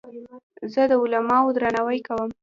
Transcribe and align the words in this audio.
زه 0.73 0.81
د 0.89 0.91
علماوو 1.01 1.55
درناوی 1.55 1.99
کوم. 2.07 2.29